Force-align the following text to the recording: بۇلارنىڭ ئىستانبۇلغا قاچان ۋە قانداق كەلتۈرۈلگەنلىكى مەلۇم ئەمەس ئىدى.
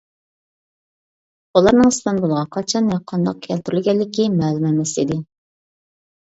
بۇلارنىڭ 1.57 1.91
ئىستانبۇلغا 1.93 2.45
قاچان 2.55 2.87
ۋە 2.95 2.97
قانداق 3.13 3.45
كەلتۈرۈلگەنلىكى 3.45 4.27
مەلۇم 4.41 4.67
ئەمەس 4.71 4.97
ئىدى. 5.05 5.21